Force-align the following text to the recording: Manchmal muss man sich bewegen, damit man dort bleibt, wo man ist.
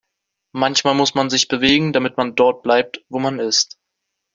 Manchmal 0.53 0.95
muss 0.95 1.13
man 1.13 1.29
sich 1.29 1.47
bewegen, 1.47 1.93
damit 1.93 2.17
man 2.17 2.33
dort 2.33 2.63
bleibt, 2.63 3.05
wo 3.07 3.19
man 3.19 3.37
ist. 3.37 3.77